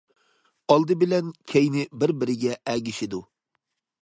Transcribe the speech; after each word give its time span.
ئالدى 0.75 0.97
بىلەن 1.03 1.29
كەينى 1.53 1.85
بىر- 2.01 2.17
بىرىگە 2.25 2.57
ئەگىشىدۇ. 2.73 3.23